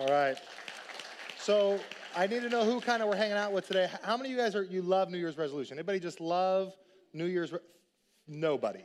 [0.00, 0.38] All right.
[1.38, 1.78] So
[2.16, 3.86] I need to know who kind of we're hanging out with today.
[4.02, 5.76] How many of you guys are you love New Year's resolution?
[5.76, 6.72] Anybody just love
[7.12, 7.52] New Year's?
[7.52, 7.58] Re-
[8.26, 8.80] Nobody.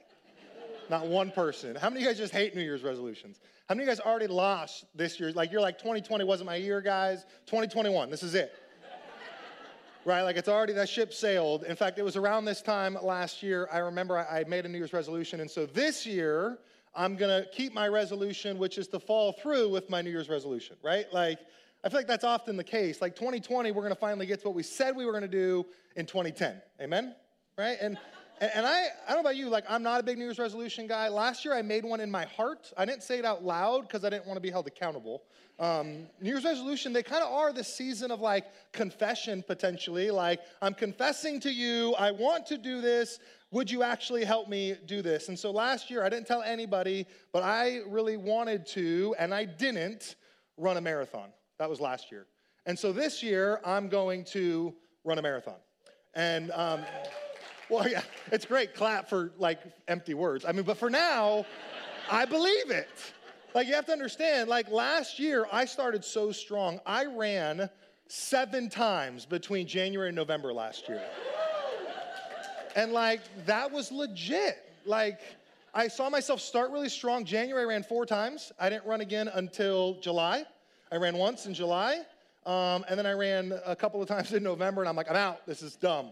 [0.89, 1.73] Not one person.
[1.77, 3.39] How many of you guys just hate New Year's resolutions?
[3.69, 5.31] How many of you guys already lost this year?
[5.31, 7.23] Like you're like 2020 wasn't my year, guys.
[7.45, 8.51] 2021, this is it.
[10.03, 10.23] right?
[10.23, 11.63] Like it's already that ship sailed.
[11.63, 13.69] In fact, it was around this time last year.
[13.71, 16.57] I remember I, I made a New Year's resolution, and so this year
[16.95, 20.77] I'm gonna keep my resolution, which is to fall through with my New Year's resolution.
[20.83, 21.05] Right?
[21.13, 21.39] Like
[21.83, 23.01] I feel like that's often the case.
[23.01, 25.65] Like 2020, we're gonna finally get to what we said we were gonna do
[25.95, 26.61] in 2010.
[26.81, 27.15] Amen?
[27.57, 27.77] Right?
[27.81, 27.97] And
[28.41, 30.87] and, I, I don't know about you, like, I'm not a big New Year's resolution
[30.87, 31.07] guy.
[31.07, 32.71] Last year, I made one in my heart.
[32.77, 35.23] I didn't say it out loud because I didn't want to be held accountable.
[35.57, 40.11] Um, New Year's resolution, they kind of are this season of like confession potentially.
[40.11, 43.19] Like, I'm confessing to you, I want to do this.
[43.51, 45.29] Would you actually help me do this?
[45.29, 49.45] And so last year, I didn't tell anybody, but I really wanted to, and I
[49.45, 50.15] didn't
[50.57, 51.29] run a marathon.
[51.59, 52.27] That was last year.
[52.65, 55.55] And so this year, I'm going to run a marathon.
[56.15, 56.81] And, um,
[57.69, 58.73] well, yeah, it's great.
[58.73, 60.45] Clap for like empty words.
[60.45, 61.45] I mean, but for now,
[62.09, 62.89] I believe it.
[63.53, 66.79] Like, you have to understand, like last year, I started so strong.
[66.85, 67.69] I ran
[68.07, 71.01] seven times between January and November last year.
[72.75, 74.57] And like, that was legit.
[74.85, 75.21] Like,
[75.73, 77.25] I saw myself start really strong.
[77.25, 78.51] January, I ran four times.
[78.59, 80.45] I didn't run again until July.
[80.91, 82.01] I ran once in July.
[82.45, 85.15] Um, and then I ran a couple of times in November, and I'm like, I'm
[85.15, 85.45] out.
[85.47, 86.11] This is dumb.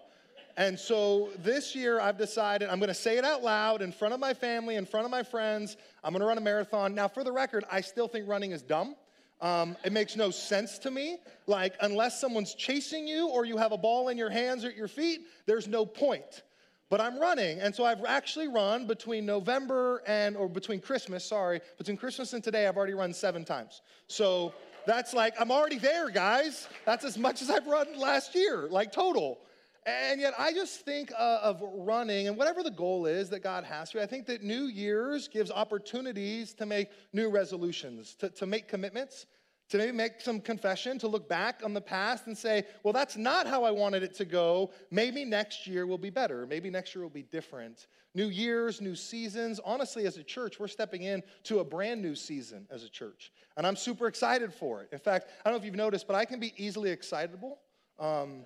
[0.55, 4.19] And so this year I've decided I'm to say it out loud in front of
[4.19, 5.77] my family, in front of my friends.
[6.03, 6.93] I'm to run a marathon.
[6.93, 8.95] Now, for the record, I still think running is dumb.
[9.41, 11.17] Um, it makes no sense to me.
[11.47, 14.77] Like, unless someone's chasing you or you have a ball in your hands or at
[14.77, 16.43] your feet, there's no point.
[16.93, 21.59] But I'm running, and so I've actually run between November and, or between Christmas, sorry,
[21.79, 23.81] between Christmas and today, I've already run seven times.
[24.05, 24.53] So
[24.85, 26.67] that's like, I'm already there, guys.
[26.85, 29.39] That's as much as I've run last year, like total.
[29.87, 33.63] And yet, I just think uh, of running and whatever the goal is that God
[33.63, 34.03] has for you.
[34.03, 39.25] I think that New Year's gives opportunities to make new resolutions, to, to make commitments,
[39.73, 43.17] to maybe make some confession, to look back on the past and say, well, that's
[43.17, 44.69] not how I wanted it to go.
[44.91, 46.45] Maybe next year will be better.
[46.45, 47.87] Maybe next year will be different.
[48.13, 49.59] New years, new seasons.
[49.65, 53.31] Honestly, as a church, we're stepping in to a brand new season as a church.
[53.57, 54.89] And I'm super excited for it.
[54.91, 57.57] In fact, I don't know if you've noticed, but I can be easily excitable.
[57.97, 58.45] Um,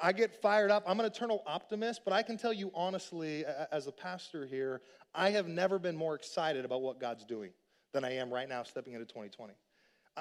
[0.00, 0.84] I get fired up.
[0.86, 5.30] I'm an eternal optimist, but I can tell you honestly, as a pastor here, I
[5.30, 7.50] have never been more excited about what God's doing
[7.92, 9.54] than I am right now stepping into 2020.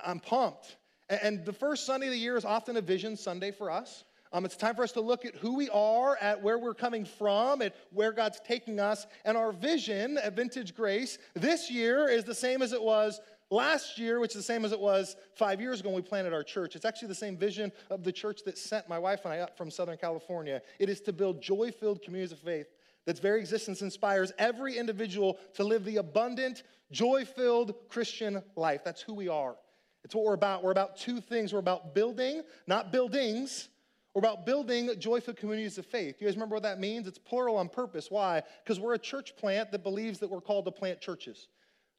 [0.06, 0.78] I'm pumped.
[1.10, 4.04] And the first Sunday of the year is often a vision Sunday for us.
[4.34, 7.06] Um, it's time for us to look at who we are, at where we're coming
[7.06, 9.08] from, at where God's taking us.
[9.24, 13.98] And our vision at Vintage Grace this year is the same as it was last
[13.98, 16.44] year, which is the same as it was five years ago when we planted our
[16.44, 16.76] church.
[16.76, 19.58] It's actually the same vision of the church that sent my wife and I up
[19.58, 20.62] from Southern California.
[20.78, 22.68] It is to build joy filled communities of faith
[23.08, 28.82] that's very existence inspires every individual to live the abundant, joy filled Christian life.
[28.84, 29.56] That's who we are.
[30.04, 30.64] It's what we're about.
[30.64, 31.54] We're about two things.
[31.54, 33.70] We're about building, not buildings.
[34.14, 36.16] We're about building joyful communities of faith.
[36.20, 37.08] You guys remember what that means?
[37.08, 38.10] It's plural on purpose.
[38.10, 38.42] Why?
[38.64, 41.48] Because we're a church plant that believes that we're called to plant churches.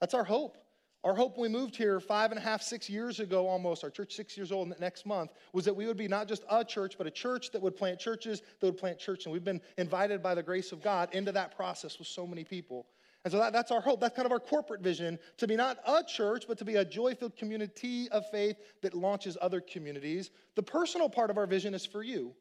[0.00, 0.58] That's our hope.
[1.04, 3.90] Our hope when we moved here five and a half, six years ago almost, our
[3.90, 6.98] church six years old next month, was that we would be not just a church,
[6.98, 9.24] but a church that would plant churches, that would plant church.
[9.24, 12.42] And we've been invited by the grace of God into that process with so many
[12.42, 12.86] people.
[13.28, 14.00] And so that, that's our hope.
[14.00, 16.84] That's kind of our corporate vision to be not a church, but to be a
[16.84, 20.30] joy filled community of faith that launches other communities.
[20.54, 22.34] The personal part of our vision is for you.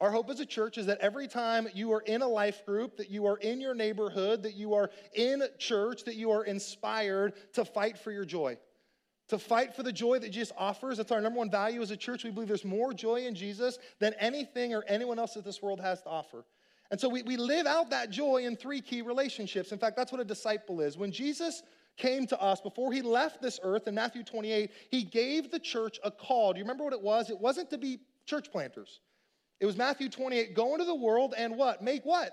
[0.00, 2.96] Our hope as a church is that every time you are in a life group,
[2.96, 7.34] that you are in your neighborhood, that you are in church, that you are inspired
[7.52, 8.56] to fight for your joy,
[9.28, 10.96] to fight for the joy that Jesus offers.
[10.96, 12.24] That's our number one value as a church.
[12.24, 15.80] We believe there's more joy in Jesus than anything or anyone else that this world
[15.80, 16.46] has to offer.
[16.90, 19.70] And so we, we live out that joy in three key relationships.
[19.70, 20.98] In fact, that's what a disciple is.
[20.98, 21.62] When Jesus
[21.96, 26.00] came to us before he left this earth in Matthew 28, he gave the church
[26.02, 26.52] a call.
[26.52, 27.30] Do you remember what it was?
[27.30, 29.00] It wasn't to be church planters.
[29.60, 31.82] It was Matthew 28 go into the world and what?
[31.82, 32.32] Make what?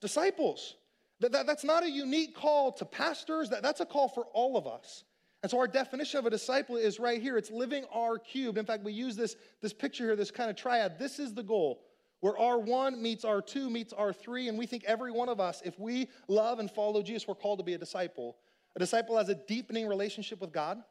[0.00, 0.74] Disciples.
[1.20, 4.56] That, that, that's not a unique call to pastors, that, that's a call for all
[4.56, 5.04] of us.
[5.42, 7.36] And so our definition of a disciple is right here.
[7.36, 8.58] It's living R cubed.
[8.58, 10.98] In fact, we use this, this picture here, this kind of triad.
[10.98, 11.80] This is the goal
[12.20, 14.48] where R1 meets R2 meets R3.
[14.48, 17.58] And we think every one of us, if we love and follow Jesus, we're called
[17.58, 18.36] to be a disciple.
[18.76, 20.82] A disciple has a deepening relationship with God,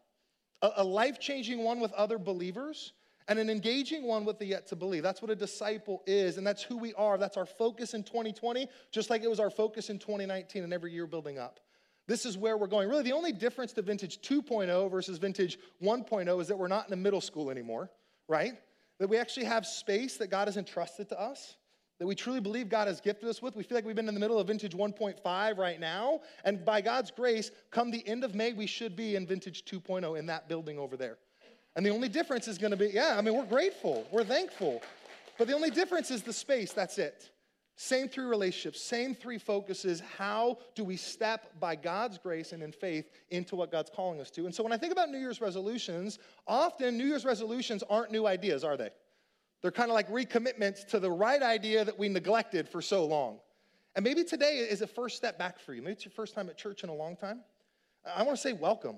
[0.62, 2.94] a, life changing one with other believers,
[3.28, 5.04] and an engaging one with the yet to believe.
[5.04, 7.18] That's what a disciple is, and that's who we are.
[7.18, 10.92] That's our focus in 2020, just like it was our focus in 2019 and every
[10.92, 11.60] year building up.
[12.08, 12.88] This is where we're going.
[12.88, 16.94] Really, the only difference to vintage 2.0 versus vintage 1.0 is that we're not in
[16.94, 17.92] a middle school anymore,
[18.30, 18.54] right?
[19.00, 21.56] That we actually have space that God has entrusted to us,
[22.00, 23.56] that we truly believe God has gifted us with.
[23.56, 26.22] We feel like we've been in the middle of vintage 1.5 right now.
[26.44, 30.18] And by God's grace, come the end of May, we should be in vintage 2.0
[30.18, 31.18] in that building over there.
[31.76, 34.82] And the only difference is to be, yeah, I mean, we're grateful, we're thankful.
[35.38, 37.30] But the only difference is the space, that's it.
[37.80, 40.02] Same three relationships, same three focuses.
[40.18, 44.32] How do we step by God's grace and in faith into what God's calling us
[44.32, 44.48] to?
[44.48, 48.26] And so when I think about New Year's resolutions, often New Year's resolutions aren't new
[48.26, 48.90] ideas, are they?
[49.62, 53.38] They're kind of like recommitments to the right idea that we neglected for so long.
[53.96, 55.84] And maybe today is a first step back for you.
[55.84, 57.42] Maybe it's your first time at church in a long time.
[58.16, 58.98] I want to say welcome.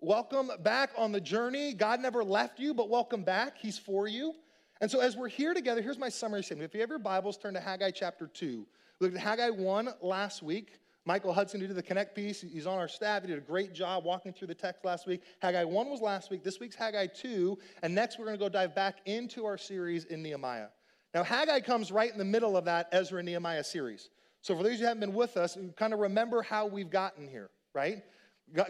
[0.00, 1.74] Welcome back on the journey.
[1.74, 3.58] God never left you, but welcome back.
[3.58, 4.34] He's for you.
[4.80, 6.68] And so, as we're here together, here's my summary statement.
[6.68, 8.66] If you have your Bibles, turn to Haggai chapter 2.
[9.00, 10.80] We looked at Haggai 1 last week.
[11.06, 13.22] Michael Hudson, did the Connect piece, he's on our staff.
[13.22, 15.22] He did a great job walking through the text last week.
[15.40, 16.42] Haggai 1 was last week.
[16.42, 17.56] This week's Haggai 2.
[17.82, 20.66] And next, we're going to go dive back into our series in Nehemiah.
[21.14, 24.10] Now, Haggai comes right in the middle of that Ezra Nehemiah series.
[24.42, 27.50] So, for those who haven't been with us, kind of remember how we've gotten here,
[27.72, 28.02] right?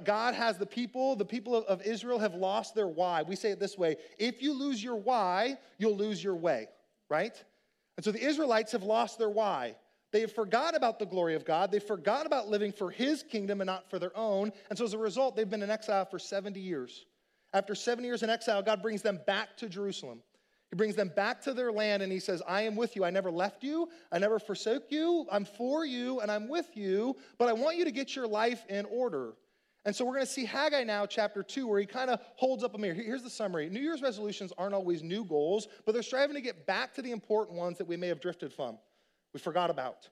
[0.05, 3.23] God has the people, the people of Israel have lost their why.
[3.23, 6.69] We say it this way if you lose your why, you'll lose your way,
[7.09, 7.43] right?
[7.97, 9.77] And so the Israelites have lost their why.
[10.13, 11.71] They have forgot about the glory of God.
[11.71, 14.53] They forgot about living for his kingdom and not for their own.
[14.71, 17.05] And so as a result, they've been in exile for 70 years.
[17.53, 20.23] After 70 years in exile, God brings them back to Jerusalem.
[20.71, 23.05] He brings them back to their land and he says, I am with you.
[23.05, 23.89] I never left you.
[24.11, 25.27] I never forsook you.
[25.31, 28.65] I'm for you and I'm with you, but I want you to get your life
[28.69, 29.35] in order.
[29.87, 32.65] And so we're going to see Haggai now, chapter 2, where he kind of holds
[32.65, 32.93] up a mirror.
[32.93, 36.67] Here's the summary New Year's resolutions aren't always new goals, but they're striving to get
[36.67, 38.79] back to the important ones that we may have drifted from,
[39.33, 40.09] we forgot about.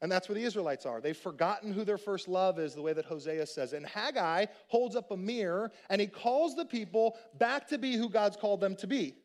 [0.00, 1.00] And that's where the Israelites are.
[1.00, 3.72] They've forgotten who their first love is, the way that Hosea says.
[3.72, 8.10] And Haggai holds up a mirror and he calls the people back to be who
[8.10, 9.16] God's called them to be.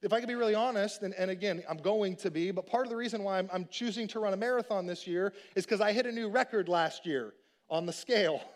[0.00, 2.86] If I could be really honest, and, and again, I'm going to be, but part
[2.86, 5.80] of the reason why I'm, I'm choosing to run a marathon this year is because
[5.80, 7.34] I hit a new record last year
[7.68, 8.40] on the scale.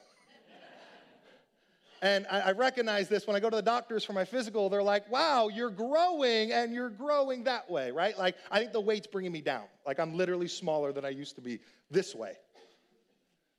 [2.03, 4.69] And I, I, recognize this when I go to the doctors for my physical.
[4.69, 8.17] They're like, wow, you're growing and you're growing that way, right?
[8.19, 9.65] Like, I think the weight's bringing me down.
[9.87, 11.61] Like, I'm literally smaller than I used to be
[11.91, 12.35] this way.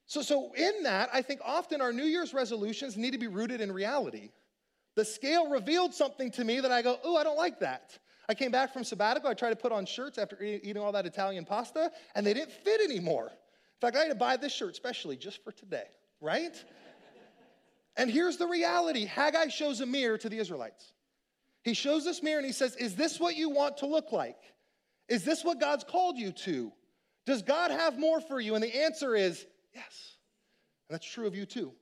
[0.06, 3.60] So, so in that, I think often our New Year's resolutions need to be rooted
[3.60, 4.30] in reality.
[4.95, 7.98] The scale revealed something to me that I go, oh, I don't like that.
[8.30, 9.30] I came back from sabbatical.
[9.30, 12.51] I tried to put on shirts after eating all that Italian pasta, and they didn't
[12.51, 13.28] fit anymore.
[13.28, 15.86] In fact, I had to buy this shirt specially just for today,
[16.19, 16.63] right?
[17.98, 20.94] And here's the reality Haggai shows a mirror to the Israelites.
[21.64, 24.38] He shows this mirror and he says, Is this what you want to look like?
[25.10, 26.72] Is this what God's called you to?
[27.26, 28.56] Does God have more for you?
[28.56, 30.18] And the answer is yes.
[30.88, 31.74] And that's true of you too.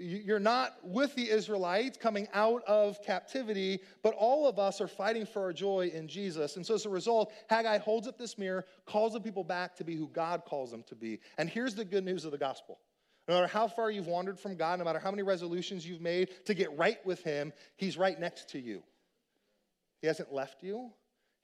[0.00, 5.26] You're not with the Israelites coming out of captivity, but all of us are fighting
[5.26, 6.54] for our joy in Jesus.
[6.54, 9.84] And so as a result, Haggai holds up this mirror, calls the people back to
[9.84, 11.18] be who God calls them to be.
[11.36, 12.78] And here's the good news of the gospel
[13.28, 16.30] no matter how far you've wandered from God, no matter how many resolutions you've made
[16.46, 18.82] to get right with Him, He's right next to you.
[20.00, 20.90] He hasn't left you.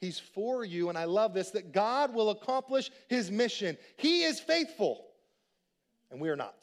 [0.01, 0.89] He's for you.
[0.89, 3.77] And I love this that God will accomplish His mission.
[3.99, 5.05] He is faithful,
[6.11, 6.57] and we are not.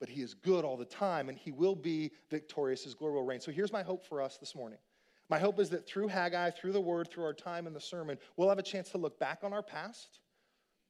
[0.00, 2.82] But He is good all the time, and He will be victorious.
[2.82, 3.40] His glory will reign.
[3.40, 4.78] So here's my hope for us this morning.
[5.28, 8.18] My hope is that through Haggai, through the word, through our time in the sermon,
[8.36, 10.18] we'll have a chance to look back on our past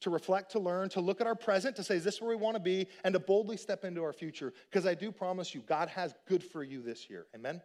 [0.00, 2.36] to reflect, to learn, to look at our present, to say, is this where we
[2.36, 4.52] want to be, and to boldly step into our future.
[4.70, 7.26] Because I do promise you, God has good for you this year.
[7.34, 7.60] Amen?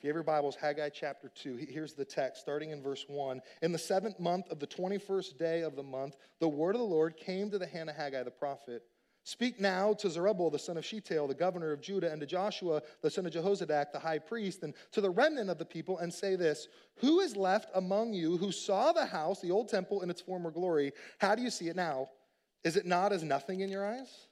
[0.00, 3.40] If you have your Bibles, Haggai chapter 2, here's the text, starting in verse 1.
[3.60, 6.86] In the seventh month of the 21st day of the month, the word of the
[6.86, 8.82] Lord came to the hand of Haggai the prophet.
[9.24, 12.82] Speak now to Zerubbabel, the son of Shealtiel, the governor of Judah, and to Joshua,
[13.02, 16.12] the son of Jehozadak, the high priest, and to the remnant of the people, and
[16.12, 20.10] say this Who is left among you who saw the house, the old temple, in
[20.10, 20.92] its former glory?
[21.18, 22.08] How do you see it now?
[22.64, 24.26] Is it not as nothing in your eyes?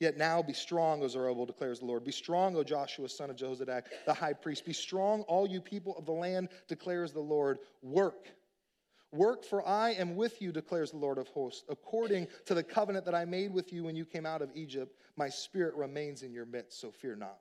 [0.00, 2.04] Yet now be strong, O Zerubbabel, declares the Lord.
[2.04, 4.64] Be strong, O Joshua, son of Jehozadak, the high priest.
[4.64, 7.58] Be strong, all you people of the land, declares the Lord.
[7.82, 8.28] Work
[9.12, 11.64] Work, for I am with you, declares the Lord of hosts.
[11.68, 14.94] According to the covenant that I made with you when you came out of Egypt,
[15.16, 17.38] my spirit remains in your midst, so fear not.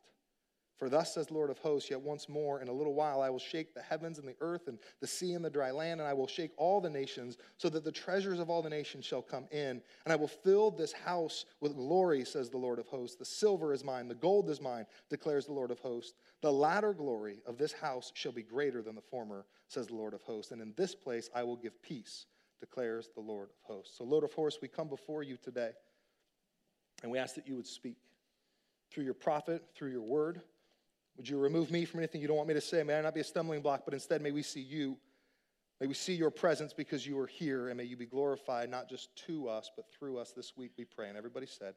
[0.78, 3.32] For thus says the Lord of hosts, yet once more in a little while I
[3.32, 6.08] will shake the heavens and the earth and the sea and the dry land, and
[6.08, 9.24] I will shake all the nations, so that the treasures of all the nations shall
[9.24, 9.82] come in.
[10.06, 13.16] And I will fill this house with glory, says the Lord of hosts.
[13.16, 16.14] The silver is mine, the gold is mine, declares the Lord of hosts.
[16.42, 20.14] The latter glory of this house shall be greater than the former, says the Lord
[20.14, 20.52] of hosts.
[20.52, 22.28] And in this place I will give peace,
[22.60, 23.98] declares the Lord of hosts.
[23.98, 25.72] So, Lord of hosts, we come before you today,
[27.02, 27.98] and we ask that you would speak.
[28.92, 30.42] through your prophet, through your word.
[31.18, 32.84] Would you remove me from anything you don't want me to say?
[32.84, 34.98] May I not be a stumbling block, but instead may we see you.
[35.82, 38.90] May we see your presence because you are here, and may you be glorified not
[38.90, 41.08] just to us, but through us this week, we pray.
[41.10, 41.76] And everybody said,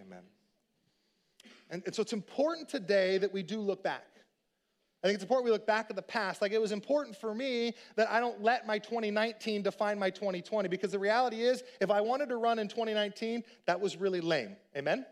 [0.00, 0.22] Amen.
[1.70, 4.06] And, and so it's important today that we do look back.
[5.02, 6.40] I think it's important we look back at the past.
[6.40, 10.68] Like it was important for me that I don't let my 2019 define my 2020
[10.68, 14.56] because the reality is, if I wanted to run in 2019, that was really lame.
[14.76, 15.04] Amen?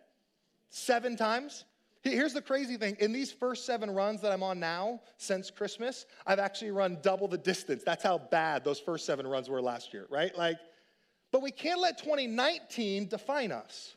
[0.69, 1.65] Seven times.
[2.03, 6.07] Here's the crazy thing in these first seven runs that I'm on now since Christmas,
[6.27, 7.83] I've actually run double the distance.
[7.85, 10.37] That's how bad those first seven runs were last year, right?
[10.37, 10.59] Like,
[11.31, 13.97] but we can't let 2019 define us.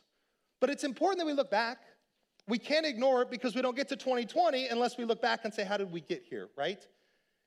[0.60, 1.78] But it's important that we look back.
[2.46, 5.52] We can't ignore it because we don't get to 2020 unless we look back and
[5.52, 6.86] say, how did we get here, right?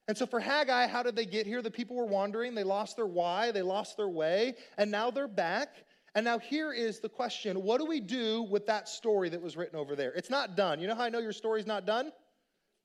[0.08, 1.62] And so for Haggai, how did they get here?
[1.62, 5.28] The people were wandering, they lost their why, they lost their way, and now they're
[5.28, 5.76] back.
[6.16, 9.56] And now here is the question what do we do with that story that was
[9.56, 10.12] written over there?
[10.14, 10.80] It's not done.
[10.80, 12.12] You know how I know your story's not done?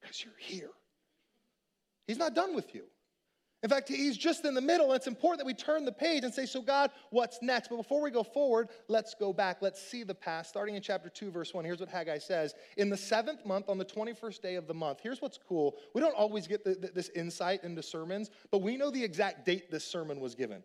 [0.00, 0.70] Because you're here.
[2.06, 2.82] He's not done with you.
[3.62, 6.24] In fact, he's just in the middle, and it's important that we turn the page
[6.24, 7.68] and say, So, God, what's next?
[7.68, 9.58] But before we go forward, let's go back.
[9.62, 10.50] Let's see the past.
[10.50, 13.78] Starting in chapter 2, verse 1, here's what Haggai says In the seventh month, on
[13.78, 15.76] the 21st day of the month, here's what's cool.
[15.94, 19.46] We don't always get the, the, this insight into sermons, but we know the exact
[19.46, 20.64] date this sermon was given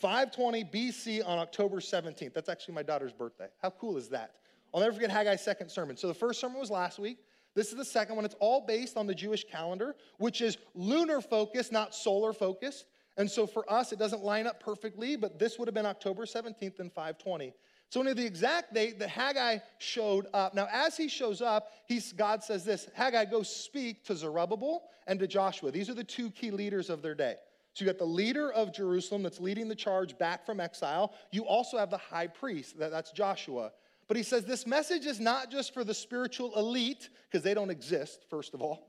[0.00, 2.32] 520 BC on October 17th.
[2.32, 3.48] That's actually my daughter's birthday.
[3.60, 4.36] How cool is that?
[4.72, 5.96] I'll never forget Haggai's second sermon.
[5.96, 7.18] So, the first sermon was last week.
[7.54, 8.24] This is the second one.
[8.24, 12.86] It's all based on the Jewish calendar, which is lunar focused, not solar focused.
[13.16, 16.24] And so for us, it doesn't line up perfectly, but this would have been October
[16.24, 17.52] 17th and 520.
[17.90, 20.54] So, we the exact date that Haggai showed up.
[20.54, 25.18] Now, as he shows up, he's, God says this Haggai, go speak to Zerubbabel and
[25.18, 25.70] to Joshua.
[25.70, 27.34] These are the two key leaders of their day.
[27.74, 31.14] So, you got the leader of Jerusalem that's leading the charge back from exile.
[31.30, 33.72] You also have the high priest, that, that's Joshua.
[34.08, 37.70] But he says this message is not just for the spiritual elite, because they don't
[37.70, 38.88] exist, first of all.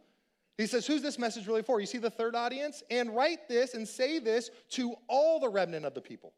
[0.57, 1.79] He says, Who's this message really for?
[1.79, 2.83] You see the third audience?
[2.89, 6.33] And write this and say this to all the remnant of the people.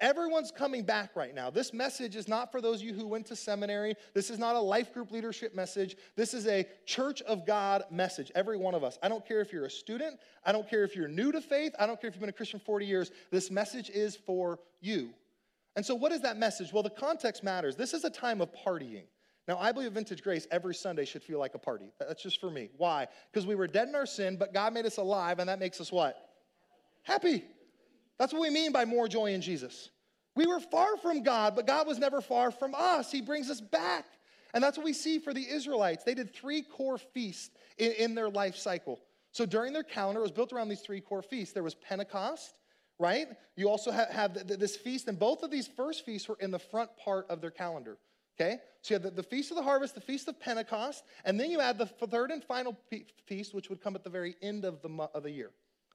[0.00, 1.50] Everyone's coming back right now.
[1.50, 3.96] This message is not for those of you who went to seminary.
[4.14, 5.96] This is not a life group leadership message.
[6.14, 8.30] This is a church of God message.
[8.36, 8.96] Every one of us.
[9.02, 10.20] I don't care if you're a student.
[10.44, 11.74] I don't care if you're new to faith.
[11.80, 13.10] I don't care if you've been a Christian 40 years.
[13.32, 15.10] This message is for you.
[15.74, 16.72] And so, what is that message?
[16.72, 17.74] Well, the context matters.
[17.74, 19.04] This is a time of partying.
[19.48, 21.90] Now, I believe Vintage Grace every Sunday should feel like a party.
[21.98, 22.68] That's just for me.
[22.76, 23.08] Why?
[23.32, 25.80] Because we were dead in our sin, but God made us alive, and that makes
[25.80, 26.16] us what?
[27.02, 27.44] Happy.
[28.18, 29.90] That's what we mean by more joy in Jesus.
[30.34, 33.10] We were far from God, but God was never far from us.
[33.10, 34.06] He brings us back.
[34.54, 36.04] And that's what we see for the Israelites.
[36.04, 38.98] They did three core feasts in, in their life cycle.
[39.32, 41.52] So during their calendar, it was built around these three core feasts.
[41.52, 42.54] There was Pentecost,
[42.98, 43.28] right?
[43.56, 46.58] You also have, have this feast, and both of these first feasts were in the
[46.58, 47.98] front part of their calendar.
[48.40, 48.58] Okay?
[48.82, 51.50] So you have the, the, Feast of the Harvest, the Feast of Pentecost, and then
[51.50, 52.76] you add the third and final
[53.26, 55.50] feast, which would come at the very end of the, of the year.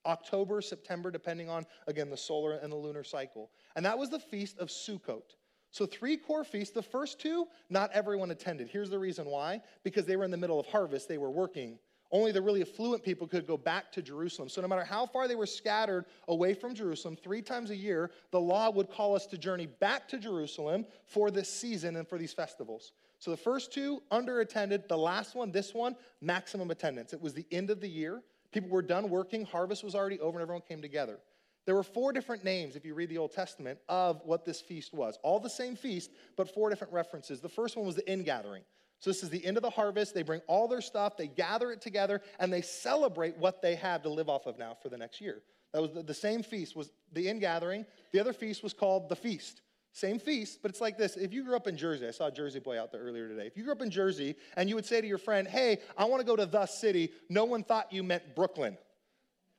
[0.05, 3.49] October, September, depending on, again, the solar and the lunar cycle.
[3.75, 5.35] And that was the Feast of Sukkot.
[5.71, 6.73] So, three core feasts.
[6.73, 8.69] The first two, not everyone attended.
[8.69, 11.79] Here's the reason why because they were in the middle of harvest, they were working
[12.13, 14.47] only the really affluent people could go back to Jerusalem.
[14.47, 18.11] So, no matter how far they were scattered away from Jerusalem, three times a year,
[18.29, 22.19] the law would call us to journey back to Jerusalem for this season and for
[22.19, 22.91] these festivals.
[23.17, 24.87] So, the first two, under attended.
[24.87, 27.13] The last one, this one, maximum attendance.
[27.13, 28.21] It was the end of the year.
[28.53, 31.17] People were done working, harvest was already over, and everyone came together.
[31.65, 34.93] There were four different names, if you read the Old Testament, of what this feast
[34.93, 35.17] was.
[35.23, 37.39] All the same feast, but four different references.
[37.41, 38.63] The first one was the ingathering.
[38.99, 40.13] So, this is the end of the harvest.
[40.13, 44.03] They bring all their stuff, they gather it together, and they celebrate what they have
[44.03, 45.41] to live off of now for the next year.
[45.73, 47.85] That was the, the same feast, was the ingathering.
[48.11, 49.61] The other feast was called the feast.
[49.93, 51.15] Same feast, but it's like this.
[51.15, 53.45] If you grew up in Jersey, I saw a Jersey boy out there earlier today.
[53.45, 56.05] If you grew up in Jersey and you would say to your friend, Hey, I
[56.05, 58.77] want to go to the city, no one thought you meant Brooklyn.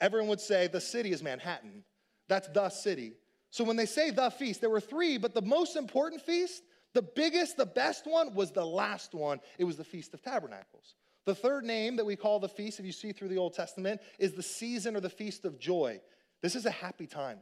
[0.00, 1.85] Everyone would say, The city is Manhattan.
[2.29, 3.12] That's the city.
[3.50, 6.62] So when they say the feast, there were three, but the most important feast
[6.95, 9.41] the biggest, the best one was the last one.
[9.59, 10.95] It was the Feast of Tabernacles.
[11.25, 14.00] The third name that we call the feast, if you see through the Old Testament,
[14.19, 16.00] is the season or the Feast of Joy.
[16.41, 17.38] This is a happy time.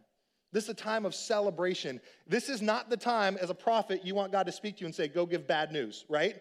[0.52, 2.00] This is a time of celebration.
[2.26, 4.86] This is not the time, as a prophet, you want God to speak to you
[4.86, 6.36] and say, go give bad news, right?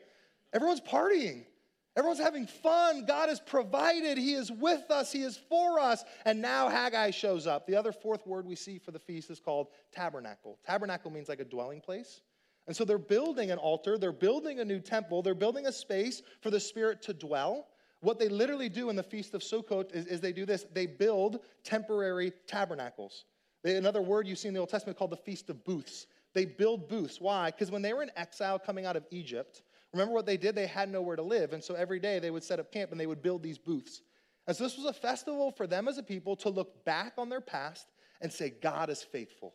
[0.53, 1.45] Everyone's partying.
[1.97, 3.05] Everyone's having fun.
[3.05, 4.17] God has provided.
[4.17, 5.11] He is with us.
[5.11, 6.03] He is for us.
[6.25, 7.67] And now Haggai shows up.
[7.67, 10.57] The other fourth word we see for the feast is called tabernacle.
[10.65, 12.21] Tabernacle means like a dwelling place.
[12.67, 16.21] And so they're building an altar, they're building a new temple, they're building a space
[16.41, 17.67] for the Spirit to dwell.
[18.01, 20.85] What they literally do in the Feast of Sukkot is, is they do this they
[20.85, 23.25] build temporary tabernacles.
[23.63, 26.07] Another word you see in the Old Testament called the Feast of Booths.
[26.33, 27.19] They build booths.
[27.19, 27.51] Why?
[27.51, 29.61] Because when they were in exile coming out of Egypt,
[29.93, 30.55] Remember what they did?
[30.55, 31.53] They had nowhere to live.
[31.53, 34.01] And so every day they would set up camp and they would build these booths.
[34.47, 37.29] And so this was a festival for them as a people to look back on
[37.29, 37.87] their past
[38.21, 39.53] and say, God is faithful.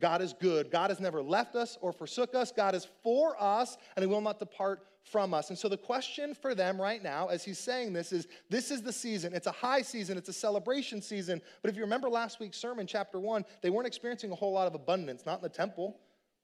[0.00, 0.70] God is good.
[0.70, 2.52] God has never left us or forsook us.
[2.52, 5.50] God is for us, and He will not depart from us.
[5.50, 8.82] And so the question for them right now, as He's saying this, is this is
[8.82, 9.34] the season.
[9.34, 11.40] It's a high season, it's a celebration season.
[11.62, 14.66] But if you remember last week's sermon, chapter one, they weren't experiencing a whole lot
[14.66, 15.98] of abundance, not in the temple.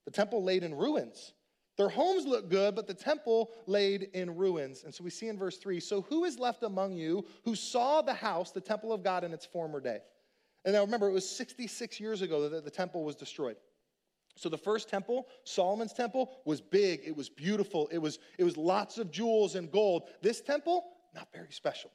[0.05, 1.33] The temple laid in ruins.
[1.77, 4.83] Their homes looked good, but the temple laid in ruins.
[4.83, 8.01] And so we see in verse 3 So who is left among you who saw
[8.01, 9.99] the house, the temple of God, in its former day?
[10.65, 13.57] And now remember, it was 66 years ago that the temple was destroyed.
[14.35, 18.57] So the first temple, Solomon's temple, was big, it was beautiful, it was, it was
[18.57, 20.09] lots of jewels and gold.
[20.21, 21.91] This temple, not very special.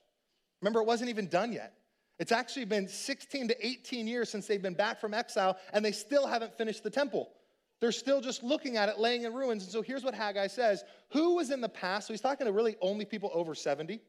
[0.60, 1.74] Remember, it wasn't even done yet.
[2.18, 5.92] It's actually been 16 to 18 years since they've been back from exile, and they
[5.92, 7.30] still haven't finished the temple.
[7.80, 9.62] They're still just looking at it laying in ruins.
[9.62, 12.08] And so here's what Haggai says Who was in the past?
[12.08, 14.00] So he's talking to really only people over 70.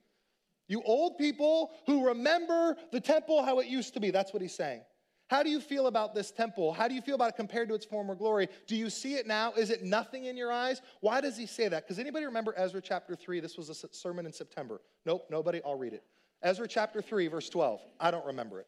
[0.68, 4.12] You old people who remember the temple how it used to be.
[4.12, 4.82] That's what he's saying.
[5.30, 6.74] How do you feel about this temple?
[6.74, 8.50] How do you feel about it compared to its former glory?
[8.66, 9.54] Do you see it now?
[9.54, 10.82] Is it nothing in your eyes?
[11.02, 11.84] Why does he say that?
[11.84, 13.40] Because anybody remember Ezra chapter 3?
[13.40, 14.82] This was a sermon in September.
[15.06, 15.62] Nope, nobody.
[15.64, 16.04] I'll read it.
[16.42, 17.80] Ezra chapter 3, verse 12.
[18.00, 18.66] I don't remember it.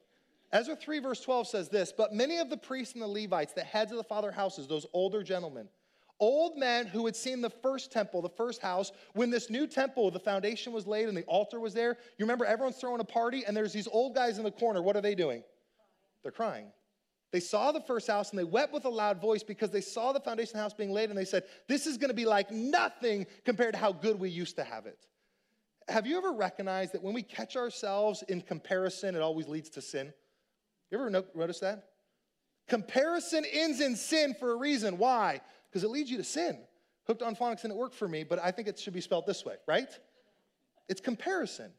[0.54, 3.64] Ezra 3, verse 12 says this But many of the priests and the Levites, the
[3.64, 5.68] heads of the father houses, those older gentlemen,
[6.20, 10.12] old men who had seen the first temple, the first house, when this new temple,
[10.12, 11.98] the foundation was laid and the altar was there.
[12.20, 14.84] You remember everyone's throwing a party and there's these old guys in the corner.
[14.84, 15.44] What are they doing?
[16.24, 16.72] They're crying.
[17.32, 20.12] They saw the first house and they wept with a loud voice because they saw
[20.12, 23.26] the foundation house being laid and they said, This is going to be like nothing
[23.46, 25.08] compared to how good we used to have it.
[25.88, 29.82] Have you ever recognized that when we catch ourselves in comparison, it always leads to
[29.82, 30.14] sin?
[30.90, 31.86] You ever notice that?
[32.68, 34.98] Comparison ends in sin for a reason.
[34.98, 35.42] Why?
[35.70, 36.60] Because it leads you to sin.
[37.08, 39.44] Hooked on phonics didn't work for me, but I think it should be spelled this
[39.46, 39.90] way, right?
[40.88, 41.72] It's comparison.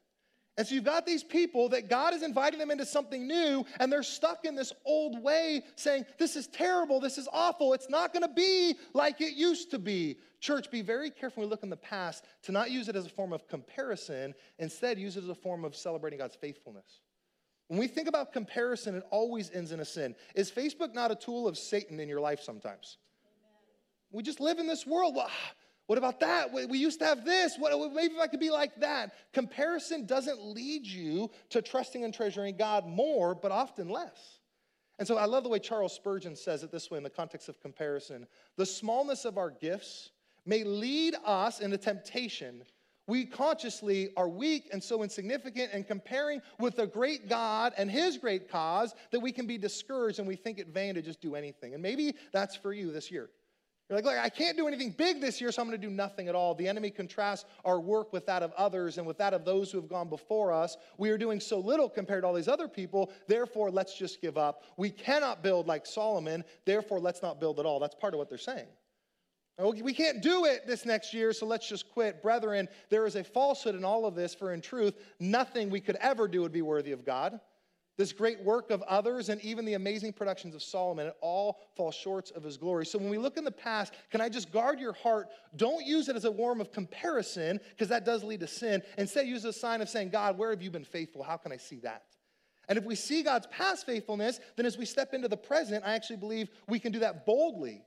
[0.58, 3.90] And so you've got these people that God is inviting them into something new, and
[3.90, 8.12] they're stuck in this old way saying, This is terrible, this is awful, it's not
[8.12, 10.18] gonna be like it used to be.
[10.40, 13.06] Church, be very careful when we look in the past to not use it as
[13.06, 17.00] a form of comparison, instead, use it as a form of celebrating God's faithfulness.
[17.68, 20.14] When we think about comparison, it always ends in a sin.
[20.34, 22.98] Is Facebook not a tool of Satan in your life sometimes?
[23.24, 23.56] Amen.
[24.10, 25.16] We just live in this world.
[25.16, 25.30] Well,
[25.86, 26.52] what about that?
[26.52, 27.56] We used to have this.
[27.58, 29.14] What, maybe if I could be like that.
[29.32, 34.38] Comparison doesn't lead you to trusting and treasuring God more, but often less.
[34.98, 37.48] And so I love the way Charles Spurgeon says it this way in the context
[37.48, 38.26] of comparison.
[38.56, 40.10] The smallness of our gifts
[40.46, 42.62] may lead us into temptation
[43.08, 48.16] we consciously are weak and so insignificant and comparing with the great God and his
[48.16, 51.34] great cause that we can be discouraged and we think it vain to just do
[51.34, 51.74] anything.
[51.74, 53.28] And maybe that's for you this year.
[53.88, 55.92] You're like, look, I can't do anything big this year, so I'm going to do
[55.92, 56.54] nothing at all.
[56.54, 59.78] The enemy contrasts our work with that of others and with that of those who
[59.78, 60.76] have gone before us.
[60.96, 64.38] We are doing so little compared to all these other people, therefore, let's just give
[64.38, 64.62] up.
[64.76, 67.80] We cannot build like Solomon, therefore, let's not build at all.
[67.80, 68.68] That's part of what they're saying.
[69.58, 72.22] Oh, we can't do it this next year, so let's just quit.
[72.22, 75.96] Brethren, there is a falsehood in all of this, for in truth, nothing we could
[75.96, 77.38] ever do would be worthy of God.
[77.98, 81.94] This great work of others and even the amazing productions of Solomon, it all falls
[81.94, 82.86] short of his glory.
[82.86, 85.28] So when we look in the past, can I just guard your heart?
[85.56, 88.82] Don't use it as a form of comparison, because that does lead to sin.
[88.96, 91.22] Instead, use it as a sign of saying, God, where have you been faithful?
[91.22, 92.04] How can I see that?
[92.68, 95.94] And if we see God's past faithfulness, then as we step into the present, I
[95.94, 97.84] actually believe we can do that boldly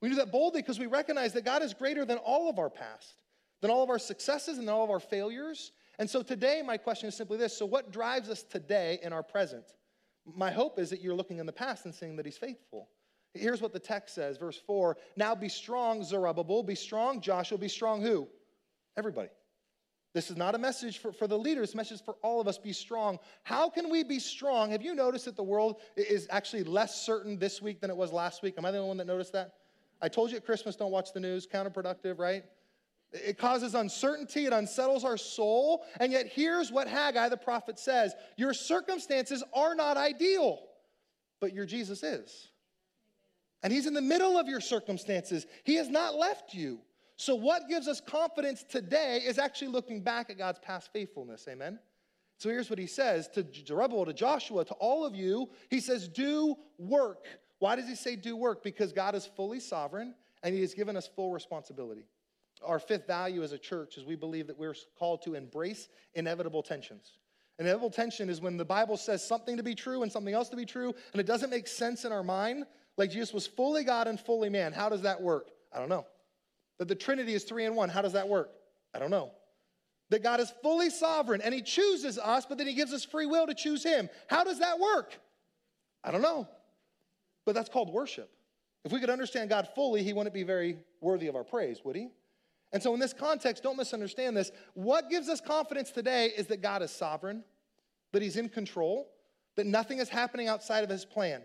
[0.00, 2.70] we do that boldly because we recognize that God is greater than all of our
[2.70, 3.14] past,
[3.60, 5.72] than all of our successes and all of our failures.
[5.98, 9.22] And so today, my question is simply this So, what drives us today in our
[9.22, 9.64] present?
[10.34, 12.88] My hope is that you're looking in the past and seeing that He's faithful.
[13.34, 17.68] Here's what the text says, verse 4 Now be strong, Zerubbabel, be strong, Joshua, be
[17.68, 18.28] strong who?
[18.96, 19.28] Everybody.
[20.14, 22.56] This is not a message for, for the leaders, message for all of us.
[22.56, 23.18] Be strong.
[23.42, 24.70] How can we be strong?
[24.70, 28.14] Have you noticed that the world is actually less certain this week than it was
[28.14, 28.54] last week?
[28.56, 29.52] Am I the only one that noticed that?
[30.00, 32.44] I told you at Christmas, don't watch the news, counterproductive, right?
[33.12, 35.84] It causes uncertainty, it unsettles our soul.
[36.00, 40.60] And yet, here's what Haggai the prophet says Your circumstances are not ideal,
[41.40, 42.48] but your Jesus is.
[43.62, 46.80] And he's in the middle of your circumstances, he has not left you.
[47.16, 51.46] So, what gives us confidence today is actually looking back at God's past faithfulness.
[51.48, 51.78] Amen?
[52.38, 56.08] So, here's what he says to Zerubbabel, to Joshua, to all of you He says,
[56.08, 57.26] Do work
[57.58, 58.62] why does he say do work?
[58.62, 62.04] Because God is fully sovereign and he has given us full responsibility.
[62.64, 66.62] Our fifth value as a church is we believe that we're called to embrace inevitable
[66.62, 67.18] tensions.
[67.58, 70.56] Inevitable tension is when the Bible says something to be true and something else to
[70.56, 72.64] be true, and it doesn't make sense in our mind.
[72.96, 74.72] Like Jesus was fully God and fully man.
[74.72, 75.50] How does that work?
[75.72, 76.06] I don't know.
[76.78, 77.88] That the Trinity is three in one.
[77.88, 78.50] How does that work?
[78.94, 79.32] I don't know.
[80.10, 83.26] That God is fully sovereign and He chooses us, but then He gives us free
[83.26, 84.08] will to choose Him.
[84.28, 85.18] How does that work?
[86.04, 86.48] I don't know.
[87.44, 88.30] But that's called worship.
[88.84, 91.96] If we could understand God fully, He wouldn't be very worthy of our praise, would
[91.96, 92.10] He?
[92.76, 94.52] And so, in this context, don't misunderstand this.
[94.74, 97.42] What gives us confidence today is that God is sovereign,
[98.12, 99.08] that He's in control,
[99.54, 101.40] that nothing is happening outside of His plan.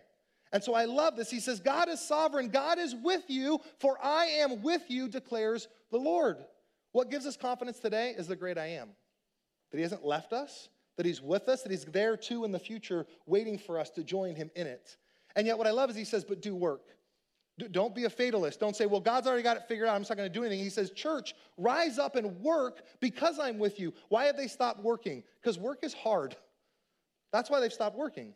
[0.52, 1.32] And so I love this.
[1.32, 2.50] He says, God is sovereign.
[2.50, 6.36] God is with you, for I am with you, declares the Lord.
[6.91, 8.89] What gives us confidence today is the great I am.
[9.72, 10.67] That He hasn't left us,
[10.98, 14.04] that He's with us, that He's there too in the future, waiting for us to
[14.04, 14.98] join Him in it.
[15.38, 16.89] And yet, what I love is He says, but do work.
[17.69, 18.60] Don't be a fatalist.
[18.60, 19.95] Don't say, well, God's already got it figured out.
[19.95, 20.63] I'm just not going to do anything.
[20.63, 23.93] He says, church, rise up and work because I'm with you.
[24.10, 25.24] Why have they stopped working?
[25.41, 26.36] Because work is hard.
[27.32, 28.34] That's why they've stopped working.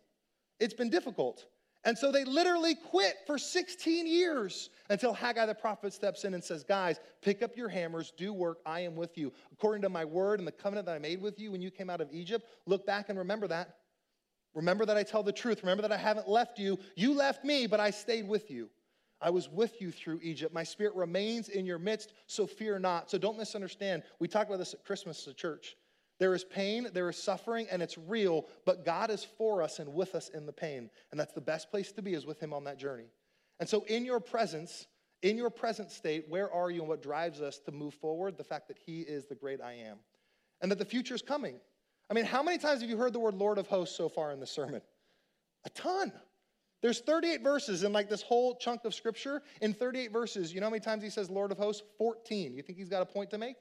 [0.59, 1.45] It's been difficult.
[1.85, 6.43] And so they literally quit for 16 years until Haggai the prophet steps in and
[6.43, 9.31] says, Guys, pick up your hammers, do work, I am with you.
[9.53, 11.91] According to my word and the covenant that I made with you when you came
[11.91, 13.75] out of Egypt, look back and remember that.
[14.55, 15.61] Remember that I tell the truth.
[15.61, 16.79] Remember that I haven't left you.
[16.95, 18.69] You left me, but I stayed with you.
[19.21, 20.53] I was with you through Egypt.
[20.53, 23.09] My spirit remains in your midst, so fear not.
[23.09, 24.03] So don't misunderstand.
[24.19, 25.75] We talk about this at Christmas at church.
[26.19, 29.93] There is pain, there is suffering, and it's real, but God is for us and
[29.93, 30.89] with us in the pain.
[31.11, 33.07] And that's the best place to be, is with Him on that journey.
[33.59, 34.87] And so, in your presence,
[35.23, 38.37] in your present state, where are you and what drives us to move forward?
[38.37, 39.97] The fact that He is the great I am
[40.61, 41.55] and that the future is coming.
[42.09, 44.31] I mean, how many times have you heard the word Lord of hosts so far
[44.31, 44.81] in the sermon?
[45.65, 46.13] A ton.
[46.85, 49.41] There's 38 verses in like this whole chunk of scripture.
[49.59, 51.81] In 38 verses, you know how many times he says Lord of hosts?
[51.97, 52.53] 14.
[52.53, 53.55] You think he's got a point to make?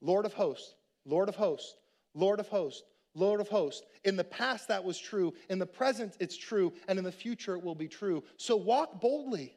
[0.00, 0.74] Lord of hosts.
[1.04, 1.76] Lord of hosts,
[2.14, 2.82] Lord of hosts,
[3.14, 3.82] Lord of hosts.
[4.02, 5.34] In the past, that was true.
[5.48, 6.72] In the present, it's true.
[6.88, 8.24] And in the future, it will be true.
[8.38, 9.56] So walk boldly.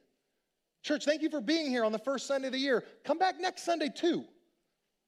[0.84, 2.84] Church, thank you for being here on the first Sunday of the year.
[3.03, 4.25] Come back next Sunday, too.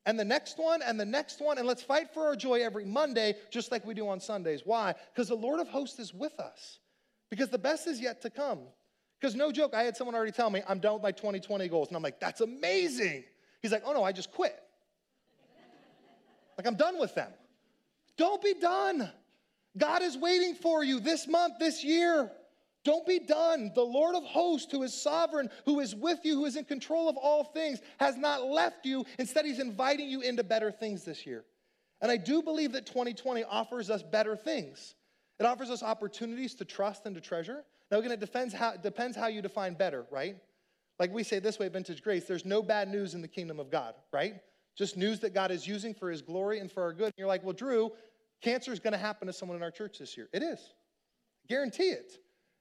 [0.07, 1.59] And the next one, and the next one.
[1.59, 4.63] And let's fight for our joy every Monday, just like we do on Sundays.
[4.65, 4.95] Why?
[5.13, 6.79] Because the Lord of hosts is with us.
[7.31, 8.59] Because the best is yet to come.
[9.19, 11.87] Because no joke, I had someone already tell me, I'm done with my 2020 goals.
[11.87, 13.23] And I'm like, that's amazing.
[13.63, 14.55] He's like, oh no, I just quit.
[16.57, 17.31] Like, I'm done with them.
[18.17, 19.09] Don't be done.
[19.77, 22.29] God is waiting for you this month, this year.
[22.83, 23.71] Don't be done.
[23.73, 27.07] The Lord of hosts, who is sovereign, who is with you, who is in control
[27.07, 29.05] of all things, has not left you.
[29.19, 31.45] Instead, He's inviting you into better things this year.
[32.01, 34.95] And I do believe that 2020 offers us better things.
[35.41, 37.65] It offers us opportunities to trust and to treasure.
[37.91, 40.37] Now, again, it depends how, depends how you define better, right?
[40.99, 43.69] Like we say this way, Vintage Grace, there's no bad news in the kingdom of
[43.69, 44.35] God, right?
[44.77, 47.05] just news that God is using for his glory and for our good.
[47.05, 47.91] And you're like, well, Drew,
[48.41, 50.29] cancer is going to happen to someone in our church this year.
[50.33, 50.59] It is.
[51.47, 52.13] Guarantee it.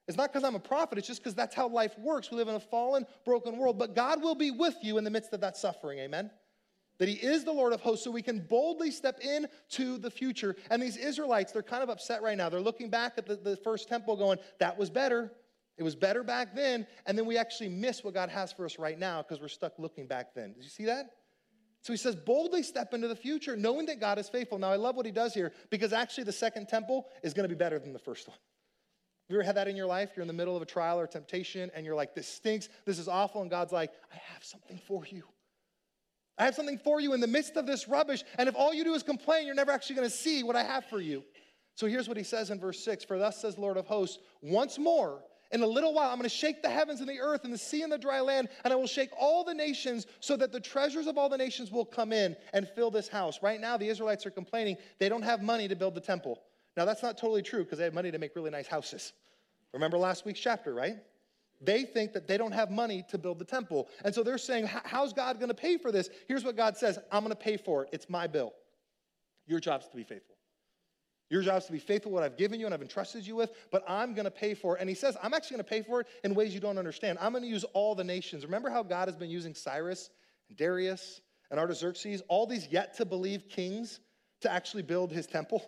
[0.08, 2.30] It's not because I'm a prophet, it's just because that's how life works.
[2.30, 5.10] We live in a fallen, broken world, but God will be with you in the
[5.10, 6.00] midst of that suffering.
[6.00, 6.30] Amen?
[7.00, 10.54] That He is the Lord of hosts, so we can boldly step into the future.
[10.70, 12.50] And these Israelites, they're kind of upset right now.
[12.50, 15.32] They're looking back at the, the first temple going, that was better.
[15.78, 16.86] It was better back then.
[17.06, 19.78] And then we actually miss what God has for us right now because we're stuck
[19.78, 20.52] looking back then.
[20.52, 21.06] Did you see that?
[21.80, 24.58] So he says, boldly step into the future, knowing that God is faithful.
[24.58, 27.48] Now, I love what he does here because actually the second temple is going to
[27.48, 28.36] be better than the first one.
[28.36, 30.10] Have you ever had that in your life?
[30.14, 32.98] You're in the middle of a trial or temptation and you're like, this stinks, this
[32.98, 33.40] is awful.
[33.40, 35.22] And God's like, I have something for you.
[36.40, 38.24] I have something for you in the midst of this rubbish.
[38.38, 40.64] And if all you do is complain, you're never actually going to see what I
[40.64, 41.22] have for you.
[41.74, 44.78] So here's what he says in verse 6 For thus says Lord of hosts, once
[44.78, 47.52] more in a little while, I'm going to shake the heavens and the earth and
[47.52, 50.50] the sea and the dry land, and I will shake all the nations so that
[50.50, 53.40] the treasures of all the nations will come in and fill this house.
[53.42, 56.40] Right now, the Israelites are complaining they don't have money to build the temple.
[56.74, 59.12] Now, that's not totally true because they have money to make really nice houses.
[59.74, 60.96] Remember last week's chapter, right?
[61.60, 63.88] They think that they don't have money to build the temple.
[64.04, 66.08] And so they're saying, How's God going to pay for this?
[66.26, 67.90] Here's what God says I'm going to pay for it.
[67.92, 68.52] It's my bill.
[69.46, 70.36] Your job's to be faithful.
[71.30, 73.52] Your job is to be faithful what I've given you and I've entrusted you with,
[73.70, 74.80] but I'm going to pay for it.
[74.80, 77.18] And he says, I'm actually going to pay for it in ways you don't understand.
[77.20, 78.44] I'm going to use all the nations.
[78.44, 80.10] Remember how God has been using Cyrus
[80.48, 81.20] and Darius
[81.52, 84.00] and Artaxerxes, all these yet to believe kings,
[84.40, 85.64] to actually build his temple?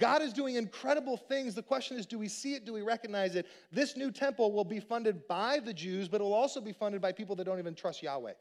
[0.00, 1.54] God is doing incredible things.
[1.54, 2.64] The question is do we see it?
[2.64, 3.46] Do we recognize it?
[3.70, 7.00] This new temple will be funded by the Jews, but it will also be funded
[7.00, 8.32] by people that don't even trust Yahweh.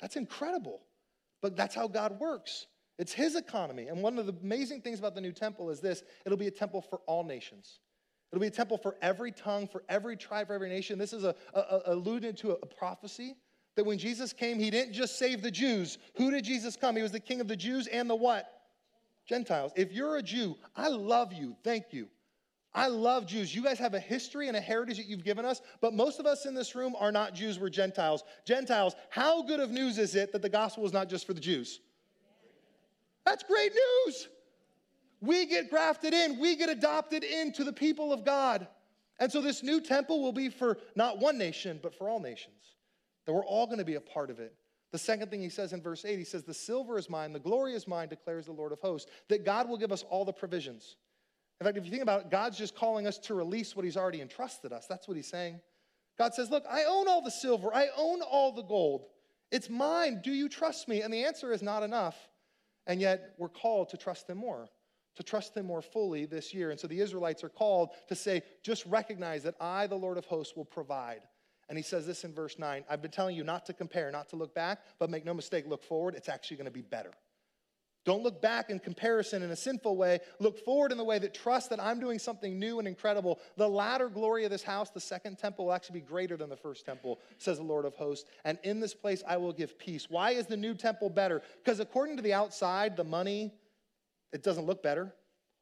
[0.00, 0.82] That's incredible.
[1.40, 2.66] But that's how God works.
[2.98, 3.86] It's his economy.
[3.88, 6.50] And one of the amazing things about the new temple is this it'll be a
[6.52, 7.80] temple for all nations.
[8.32, 10.98] It'll be a temple for every tongue, for every tribe, for every nation.
[10.98, 13.36] This is a, a, a alluded to a, a prophecy
[13.76, 15.98] that when Jesus came, he didn't just save the Jews.
[16.16, 16.96] Who did Jesus come?
[16.96, 18.55] He was the king of the Jews and the what?
[19.26, 19.72] Gentiles.
[19.76, 21.56] If you're a Jew, I love you.
[21.64, 22.08] Thank you.
[22.76, 23.54] I love Jews.
[23.54, 26.26] You guys have a history and a heritage that you've given us, but most of
[26.26, 28.22] us in this room are not Jews, we're Gentiles.
[28.44, 31.40] Gentiles, how good of news is it that the gospel is not just for the
[31.40, 31.80] Jews?
[33.24, 34.28] That's great news.
[35.22, 38.68] We get grafted in, we get adopted into the people of God.
[39.18, 42.54] And so this new temple will be for not one nation, but for all nations.
[43.24, 44.54] That we're all going to be a part of it.
[44.96, 47.38] The second thing he says in verse 8, he says, The silver is mine, the
[47.38, 50.32] glory is mine, declares the Lord of hosts, that God will give us all the
[50.32, 50.96] provisions.
[51.60, 53.98] In fact, if you think about it, God's just calling us to release what he's
[53.98, 54.86] already entrusted us.
[54.86, 55.60] That's what he's saying.
[56.16, 59.04] God says, Look, I own all the silver, I own all the gold.
[59.52, 60.22] It's mine.
[60.24, 61.02] Do you trust me?
[61.02, 62.16] And the answer is not enough.
[62.86, 64.66] And yet, we're called to trust him more
[65.16, 66.70] to trust him more fully this year.
[66.70, 70.26] And so the Israelites are called to say, just recognize that I, the Lord of
[70.26, 71.22] hosts, will provide.
[71.68, 74.28] And he says this in verse 9 I've been telling you not to compare, not
[74.30, 76.14] to look back, but make no mistake, look forward.
[76.14, 77.12] It's actually going to be better.
[78.06, 80.20] Don't look back in comparison in a sinful way.
[80.38, 83.40] Look forward in the way that trust that I'm doing something new and incredible.
[83.56, 86.56] The latter glory of this house, the second temple, will actually be greater than the
[86.56, 88.30] first temple, says the Lord of hosts.
[88.44, 90.08] And in this place I will give peace.
[90.08, 91.42] Why is the new temple better?
[91.64, 93.52] Because according to the outside, the money,
[94.32, 95.12] it doesn't look better.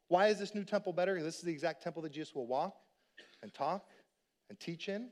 [0.09, 1.19] Why is this new temple better?
[1.23, 2.75] This is the exact temple that Jesus will walk
[3.41, 3.87] and talk
[4.49, 5.09] and teach in.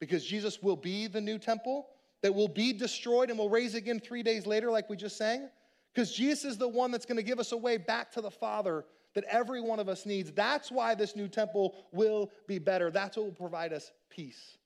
[0.00, 1.88] Because Jesus will be the new temple
[2.22, 5.48] that will be destroyed and will raise again three days later, like we just sang.
[5.94, 8.30] Because Jesus is the one that's going to give us a way back to the
[8.30, 10.32] Father that every one of us needs.
[10.32, 12.90] That's why this new temple will be better.
[12.90, 14.58] That's what will provide us peace.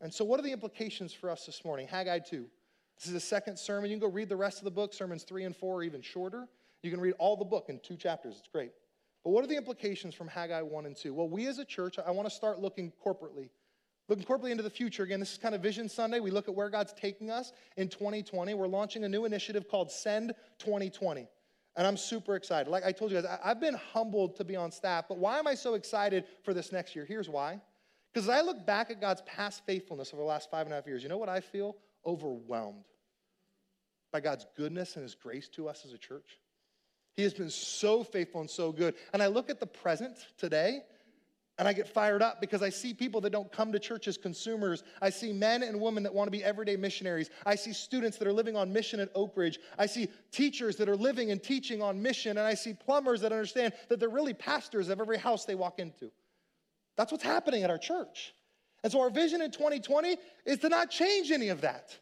[0.00, 1.86] And so, what are the implications for us this morning?
[1.86, 2.44] Haggai 2.
[2.96, 3.90] This is the second sermon.
[3.90, 4.92] You can go read the rest of the book.
[4.92, 6.46] Sermons 3 and 4 are even shorter.
[6.82, 8.36] You can read all the book in two chapters.
[8.38, 8.72] It's great.
[9.24, 11.14] But what are the implications from Haggai 1 and 2?
[11.14, 13.48] Well, we as a church, I want to start looking corporately.
[14.08, 15.02] Looking corporately into the future.
[15.02, 16.20] Again, this is kind of Vision Sunday.
[16.20, 18.52] We look at where God's taking us in 2020.
[18.54, 21.26] We're launching a new initiative called Send 2020.
[21.76, 22.70] And I'm super excited.
[22.70, 25.46] Like I told you guys, I've been humbled to be on staff, but why am
[25.46, 27.04] I so excited for this next year?
[27.04, 27.60] Here's why.
[28.12, 30.76] Because as I look back at God's past faithfulness over the last five and a
[30.76, 31.76] half years, you know what I feel?
[32.06, 32.84] Overwhelmed
[34.12, 36.38] by God's goodness and His grace to us as a church.
[37.16, 38.94] He has been so faithful and so good.
[39.12, 40.82] And I look at the present today
[41.58, 44.16] and I get fired up because I see people that don't come to church as
[44.16, 44.82] consumers.
[45.00, 47.30] I see men and women that want to be everyday missionaries.
[47.46, 49.60] I see students that are living on mission at Oak Ridge.
[49.78, 52.38] I see teachers that are living and teaching on mission.
[52.38, 55.78] And I see plumbers that understand that they're really pastors of every house they walk
[55.78, 56.10] into.
[56.96, 58.34] That's what's happening at our church.
[58.82, 61.96] And so our vision in 2020 is to not change any of that.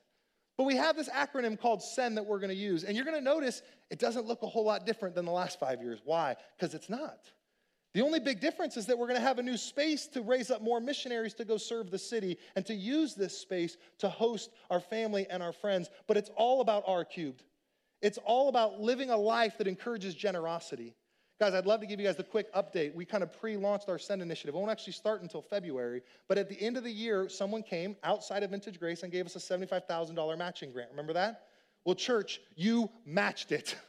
[0.56, 2.84] But we have this acronym called SEND that we're going to use.
[2.84, 5.60] And you're going to notice it doesn't look a whole lot different than the last
[5.60, 6.00] five years.
[6.04, 6.36] Why?
[6.56, 7.18] Because it's not.
[7.94, 10.50] The only big difference is that we're going to have a new space to raise
[10.50, 14.50] up more missionaries to go serve the city and to use this space to host
[14.70, 15.90] our family and our friends.
[16.06, 17.44] But it's all about R cubed.
[18.00, 20.94] It's all about living a life that encourages generosity.
[21.38, 22.94] Guys, I'd love to give you guys a quick update.
[22.94, 24.54] We kind of pre launched our Send initiative.
[24.54, 27.96] It won't actually start until February, but at the end of the year, someone came
[28.04, 30.90] outside of Vintage Grace and gave us a $75,000 matching grant.
[30.90, 31.46] Remember that?
[31.84, 33.76] Well, church, you matched it.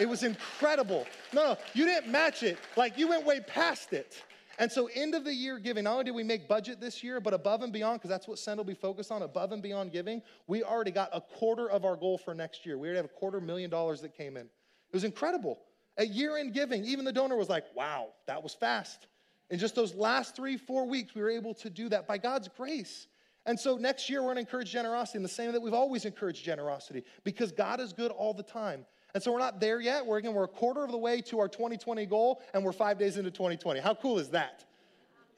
[0.00, 1.06] It was incredible.
[1.32, 2.58] No, no, you didn't match it.
[2.76, 4.22] Like you went way past it.
[4.58, 7.20] And so, end of the year giving, not only did we make budget this year,
[7.20, 9.92] but above and beyond, because that's what Send will be focused on, above and beyond
[9.92, 12.76] giving, we already got a quarter of our goal for next year.
[12.76, 14.44] We already have a quarter million dollars that came in.
[14.44, 15.58] It was incredible.
[15.98, 19.06] A year in giving, even the donor was like, wow, that was fast.
[19.50, 22.48] In just those last three, four weeks, we were able to do that by God's
[22.48, 23.08] grace.
[23.44, 25.74] And so next year, we're going to encourage generosity in the same way that we've
[25.74, 28.86] always encouraged generosity because God is good all the time.
[29.14, 30.06] And so we're not there yet.
[30.06, 32.98] We're again, we're a quarter of the way to our 2020 goal, and we're five
[32.98, 33.80] days into 2020.
[33.80, 34.64] How cool is that?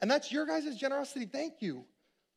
[0.01, 1.25] And that's your guys' generosity.
[1.25, 1.83] Thank you.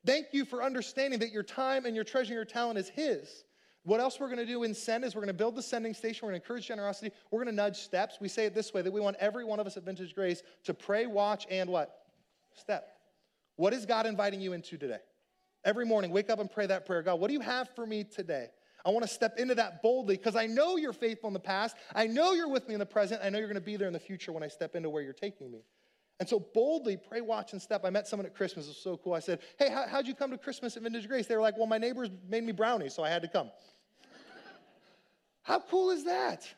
[0.04, 3.44] Thank you for understanding that your time and your treasure and your talent is His.
[3.84, 5.94] What else we're going to do in send is we're going to build the sending
[5.94, 6.26] station.
[6.26, 7.12] We're going to encourage generosity.
[7.30, 8.18] We're going to nudge steps.
[8.20, 10.42] We say it this way that we want every one of us at Vintage Grace
[10.64, 12.02] to pray, watch, and what?
[12.54, 12.88] Step.
[13.56, 14.98] What is God inviting you into today?
[15.64, 17.02] Every morning, wake up and pray that prayer.
[17.02, 18.48] God, what do you have for me today?
[18.84, 21.76] I want to step into that boldly because I know you're faithful in the past.
[21.94, 23.20] I know you're with me in the present.
[23.22, 25.02] I know you're going to be there in the future when I step into where
[25.02, 25.60] you're taking me.
[26.20, 27.84] And so boldly pray, watch, and step.
[27.84, 28.66] I met someone at Christmas.
[28.66, 29.14] It was so cool.
[29.14, 31.26] I said, Hey, how, would you come to Christmas at Vintage Grace?
[31.26, 33.50] They were like, Well, my neighbors made me brownies, so I had to come.
[35.42, 36.48] How cool is that?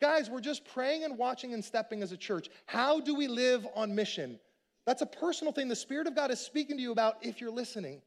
[0.00, 2.48] Guys, we're just praying and watching and stepping as a church.
[2.66, 4.38] How do we live on mission?
[4.86, 7.50] That's a personal thing the Spirit of God is speaking to you about if you're
[7.50, 8.02] listening.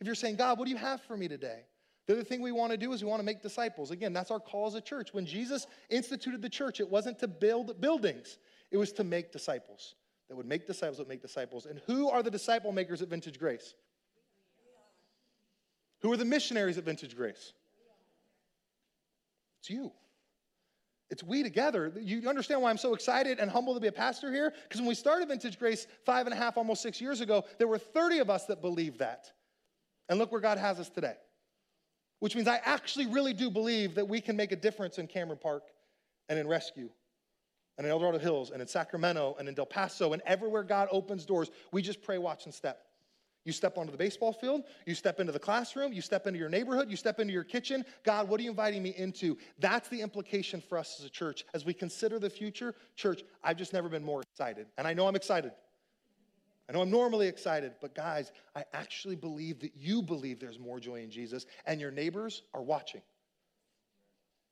[0.00, 1.62] If you're saying, God, what do you have for me today?
[2.08, 3.90] The other thing we want to do is we want to make disciples.
[3.90, 5.12] Again, that's our call as a church.
[5.12, 8.38] When Jesus instituted the church, it wasn't to build buildings,
[8.70, 9.94] it was to make disciples.
[10.30, 11.66] That would make disciples that make disciples.
[11.66, 13.74] And who are the disciple makers at Vintage Grace?
[16.00, 17.52] Who are the missionaries at Vintage Grace?
[19.60, 19.92] It's you.
[21.10, 21.92] It's we together.
[22.00, 24.54] You understand why I'm so excited and humble to be a pastor here?
[24.62, 27.68] Because when we started Vintage Grace five and a half, almost six years ago, there
[27.68, 29.30] were 30 of us that believed that.
[30.08, 31.14] And look where God has us today.
[32.20, 35.38] Which means I actually really do believe that we can make a difference in Cameron
[35.40, 35.62] Park
[36.28, 36.90] and in Rescue
[37.76, 40.88] and in El Dorado Hills and in Sacramento and in Del Paso and everywhere God
[40.90, 41.50] opens doors.
[41.72, 42.84] We just pray, watch, and step.
[43.44, 46.50] You step onto the baseball field, you step into the classroom, you step into your
[46.50, 47.82] neighborhood, you step into your kitchen.
[48.04, 49.38] God, what are you inviting me into?
[49.58, 51.46] That's the implication for us as a church.
[51.54, 54.66] As we consider the future, church, I've just never been more excited.
[54.76, 55.52] And I know I'm excited.
[56.68, 60.78] I know I'm normally excited, but guys, I actually believe that you believe there's more
[60.78, 63.00] joy in Jesus, and your neighbors are watching.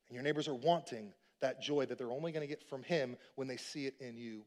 [0.09, 3.17] And your neighbors are wanting that joy that they're only going to get from Him
[3.35, 4.43] when they see it in you.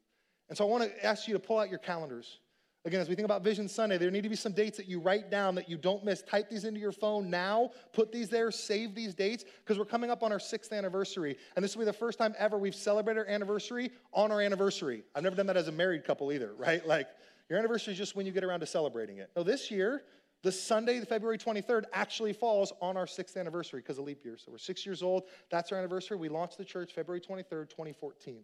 [0.47, 2.39] And so I want to ask you to pull out your calendars.
[2.86, 4.99] Again, as we think about Vision Sunday, there need to be some dates that you
[4.99, 6.23] write down that you don't miss.
[6.23, 10.10] Type these into your phone now, put these there, save these dates, because we're coming
[10.10, 11.36] up on our sixth anniversary.
[11.55, 15.03] And this will be the first time ever we've celebrated our anniversary on our anniversary.
[15.13, 16.88] I've never done that as a married couple either, right?
[16.88, 17.10] Like,
[17.50, 19.32] your anniversary is just when you get around to celebrating it.
[19.36, 20.04] No, this year,
[20.44, 24.38] the Sunday, February 23rd, actually falls on our sixth anniversary because of leap year.
[24.38, 25.24] So we're six years old.
[25.50, 26.18] That's our anniversary.
[26.18, 28.44] We launched the church February 23rd, 2014.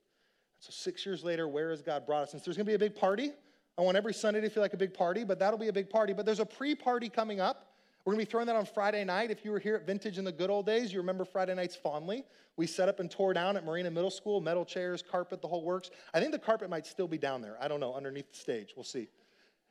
[0.59, 2.33] So six years later, where has God brought us?
[2.33, 3.31] And there's going to be a big party.
[3.77, 5.89] I want every Sunday to feel like a big party, but that'll be a big
[5.89, 6.13] party.
[6.13, 7.74] But there's a pre party coming up.
[8.05, 9.31] We're going to be throwing that on Friday night.
[9.31, 11.75] If you were here at Vintage in the good old days, you remember Friday nights
[11.75, 12.23] fondly.
[12.55, 15.63] We set up and tore down at Marina Middle School, metal chairs, carpet, the whole
[15.63, 15.89] works.
[16.13, 17.57] I think the carpet might still be down there.
[17.59, 18.73] I don't know, underneath the stage.
[18.75, 19.07] We'll see.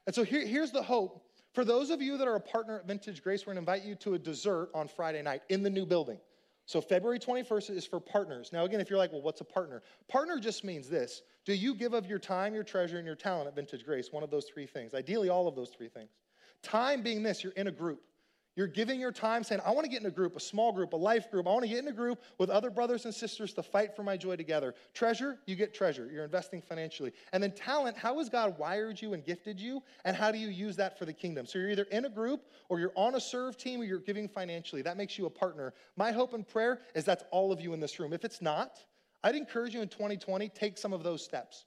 [0.06, 1.24] And so here, here's the hope.
[1.52, 3.86] For those of you that are a partner at Vintage Grace, we're going to invite
[3.86, 6.18] you to a dessert on Friday night in the new building.
[6.66, 8.50] So February 21st is for partners.
[8.52, 9.82] Now, again, if you're like, well, what's a partner?
[10.08, 13.46] Partner just means this Do you give of your time, your treasure, and your talent
[13.46, 14.08] at Vintage Grace?
[14.10, 14.92] One of those three things.
[14.92, 16.10] Ideally, all of those three things.
[16.62, 18.00] Time being this, you're in a group.
[18.56, 20.92] You're giving your time saying, I want to get in a group, a small group,
[20.92, 21.48] a life group.
[21.48, 24.04] I want to get in a group with other brothers and sisters to fight for
[24.04, 24.74] my joy together.
[24.92, 26.08] Treasure, you get treasure.
[26.12, 27.12] You're investing financially.
[27.32, 29.82] And then talent, how has God wired you and gifted you?
[30.04, 31.46] And how do you use that for the kingdom?
[31.46, 34.28] So you're either in a group or you're on a serve team or you're giving
[34.28, 34.82] financially.
[34.82, 35.74] That makes you a partner.
[35.96, 38.12] My hope and prayer is that's all of you in this room.
[38.12, 38.78] If it's not,
[39.24, 41.64] I'd encourage you in 2020, take some of those steps.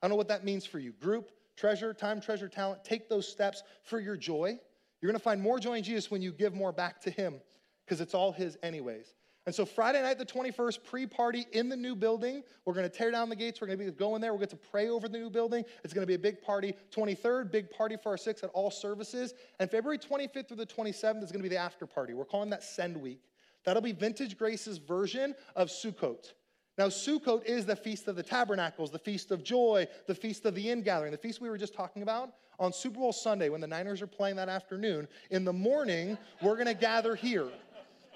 [0.00, 0.92] I don't know what that means for you.
[0.92, 2.82] Group, treasure, time, treasure, talent.
[2.82, 4.58] Take those steps for your joy
[5.00, 7.40] you're to find more joy in Jesus when you give more back to Him
[7.84, 9.14] because it's all His, anyways.
[9.46, 12.42] And so, Friday night, the 21st, pre party in the new building.
[12.64, 13.60] We're going to tear down the gates.
[13.60, 14.32] We're going to be going there.
[14.32, 15.64] We'll get to pray over the new building.
[15.82, 16.74] It's going to be a big party.
[16.94, 19.34] 23rd, big party for our six at all services.
[19.58, 22.12] And February 25th through the 27th is going to be the after party.
[22.12, 23.22] We're calling that Send Week.
[23.64, 26.32] That'll be Vintage Grace's version of Sukkot.
[26.80, 30.54] Now, Sukkot is the Feast of the Tabernacles, the Feast of Joy, the Feast of
[30.54, 33.66] the Ingathering, the feast we were just talking about on Super Bowl Sunday when the
[33.66, 35.06] Niners are playing that afternoon.
[35.30, 37.50] In the morning, we're going to gather here.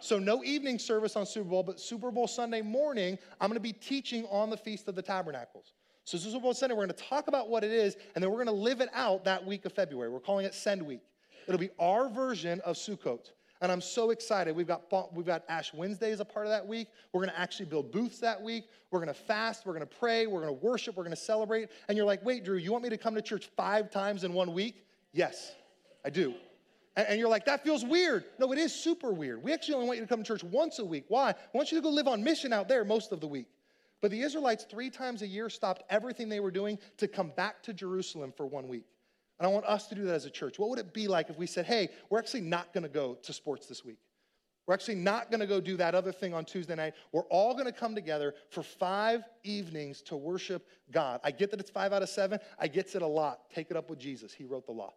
[0.01, 3.61] So, no evening service on Super Bowl, but Super Bowl Sunday morning, I'm going to
[3.61, 5.75] be teaching on the Feast of the Tabernacles.
[6.05, 8.43] So, Super Bowl Sunday, we're going to talk about what it is, and then we're
[8.43, 10.09] going to live it out that week of February.
[10.09, 11.03] We're calling it Send Week.
[11.47, 13.31] It'll be our version of Sukkot.
[13.65, 14.55] And I'm so excited.
[14.55, 16.89] We've got, we've got Ash Wednesday as a part of that week.
[17.15, 18.65] We're going to actually build booths that week.
[18.91, 19.65] We're going to fast.
[19.65, 20.27] We're going to pray.
[20.27, 20.99] We're going to worship.
[20.99, 21.71] We're going to celebrate.
[21.89, 24.35] And you're like, wait, Drew, you want me to come to church five times in
[24.35, 24.85] one week?
[25.15, 25.53] Yes,
[26.05, 26.35] I do.
[26.95, 28.25] And, and you're like, that feels weird.
[28.39, 29.43] No, it is super weird.
[29.43, 31.07] We actually only want you to come to church once a week.
[31.09, 31.31] Why?
[31.31, 33.47] I want you to go live on mission out there most of the week.
[34.03, 37.63] But the Israelites, three times a year, stopped everything they were doing to come back
[37.63, 38.85] to Jerusalem for one week.
[39.45, 40.59] And I want us to do that as a church.
[40.59, 43.19] What would it be like if we said, hey, we're actually not going to go
[43.25, 43.99] to sports this week?
[44.67, 46.95] We're actually not going to go do that other thing on Tuesday night.
[47.13, 51.21] We're all going to come together for five evenings to worship God.
[51.23, 52.39] I get that it's five out of seven.
[52.59, 53.51] I get it a lot.
[53.55, 54.33] Take it up with Jesus.
[54.33, 54.95] He wrote the law.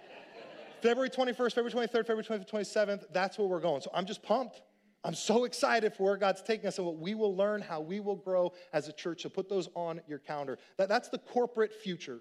[0.80, 3.82] February 21st, February 23rd, February 25th, 27th, that's where we're going.
[3.82, 4.62] So I'm just pumped.
[5.04, 8.00] I'm so excited for where God's taking us and what we will learn, how we
[8.00, 9.24] will grow as a church.
[9.24, 10.56] So put those on your calendar.
[10.78, 12.20] That, that's the corporate future.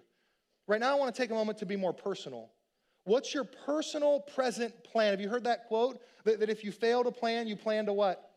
[0.68, 2.50] Right now, I want to take a moment to be more personal.
[3.04, 5.12] What's your personal present plan?
[5.12, 6.00] Have you heard that quote?
[6.24, 8.32] That, that if you fail to plan, you plan to what?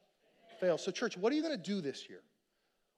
[0.60, 0.76] Fail.
[0.76, 2.20] So, church, what are you going to do this year?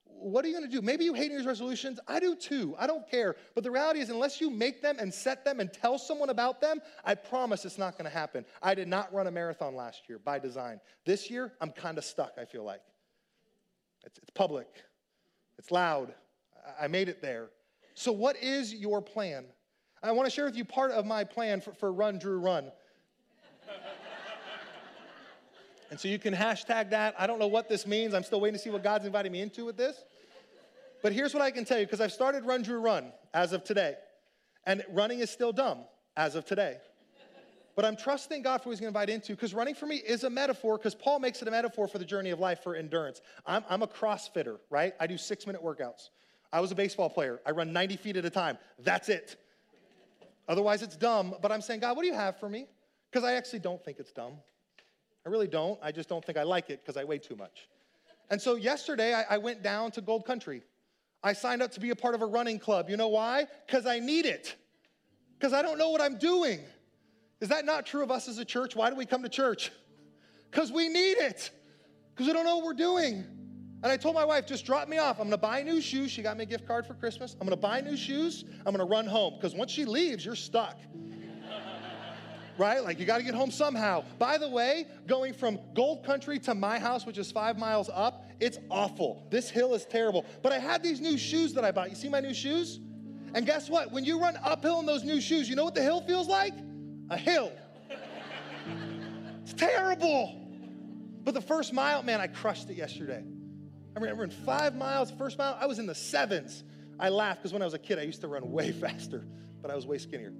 [0.03, 0.81] What are you going to do?
[0.81, 1.99] Maybe you hate New Year's resolutions.
[2.07, 2.75] I do too.
[2.77, 3.37] I don't care.
[3.55, 6.59] But the reality is, unless you make them and set them and tell someone about
[6.59, 8.45] them, I promise it's not going to happen.
[8.61, 10.81] I did not run a marathon last year by design.
[11.05, 12.81] This year, I'm kind of stuck, I feel like.
[14.03, 14.67] It's, it's public,
[15.57, 16.13] it's loud.
[16.79, 17.49] I made it there.
[17.93, 19.45] So, what is your plan?
[20.03, 22.71] I want to share with you part of my plan for, for Run Drew Run.
[25.91, 27.13] and so you can hashtag that.
[27.19, 28.13] I don't know what this means.
[28.13, 30.03] I'm still waiting to see what God's inviting me into with this.
[31.03, 33.63] But here's what I can tell you because I've started Run Drew Run as of
[33.63, 33.95] today.
[34.65, 35.79] And running is still dumb
[36.15, 36.77] as of today.
[37.75, 39.97] but I'm trusting God for what He's going to invite into because running for me
[39.97, 42.75] is a metaphor because Paul makes it a metaphor for the journey of life for
[42.75, 43.21] endurance.
[43.45, 44.93] I'm, I'm a CrossFitter, right?
[44.99, 46.09] I do six minute workouts.
[46.53, 47.39] I was a baseball player.
[47.45, 48.57] I run 90 feet at a time.
[48.79, 49.37] That's it.
[50.47, 51.35] Otherwise, it's dumb.
[51.41, 52.67] But I'm saying, God, what do you have for me?
[53.09, 54.33] Because I actually don't think it's dumb.
[55.25, 55.79] I really don't.
[55.81, 57.69] I just don't think I like it because I weigh too much.
[58.29, 60.63] And so yesterday, I, I went down to Gold Country.
[61.23, 62.89] I signed up to be a part of a running club.
[62.89, 63.45] You know why?
[63.65, 64.55] Because I need it.
[65.37, 66.59] Because I don't know what I'm doing.
[67.39, 68.75] Is that not true of us as a church?
[68.75, 69.71] Why do we come to church?
[70.49, 71.49] Because we need it.
[72.13, 73.25] Because we don't know what we're doing.
[73.83, 75.19] And I told my wife, just drop me off.
[75.19, 76.11] I'm gonna buy new shoes.
[76.11, 77.35] She got me a gift card for Christmas.
[77.39, 78.45] I'm gonna buy new shoes.
[78.65, 79.35] I'm gonna run home.
[79.35, 80.77] Because once she leaves, you're stuck.
[82.59, 82.83] right?
[82.83, 84.03] Like you gotta get home somehow.
[84.19, 88.29] By the way, going from Gold Country to my house, which is five miles up,
[88.39, 89.25] it's awful.
[89.31, 90.25] This hill is terrible.
[90.43, 91.89] But I had these new shoes that I bought.
[91.89, 92.79] You see my new shoes?
[93.33, 93.91] And guess what?
[93.91, 96.53] When you run uphill in those new shoes, you know what the hill feels like?
[97.09, 97.51] A hill.
[99.41, 100.37] it's terrible.
[101.23, 103.23] But the first mile, man, I crushed it yesterday.
[103.95, 106.63] I remember in five miles, first mile, I was in the sevens.
[106.99, 109.25] I laugh because when I was a kid, I used to run way faster,
[109.61, 110.33] but I was way skinnier.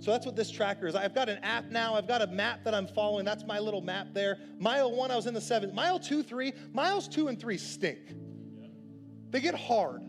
[0.00, 0.94] So that's what this tracker is.
[0.94, 1.94] I've got an app now.
[1.94, 3.26] I've got a map that I'm following.
[3.26, 4.38] That's my little map there.
[4.58, 5.74] Mile one, I was in the sevens.
[5.74, 8.14] Mile two, three, miles two and three stink.
[9.28, 10.02] They get hard.